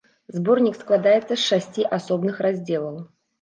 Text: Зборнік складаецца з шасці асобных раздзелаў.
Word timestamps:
Зборнік 0.35 0.77
складаецца 0.79 1.27
з 1.33 1.37
шасці 1.51 1.85
асобных 1.99 2.41
раздзелаў. 2.47 2.99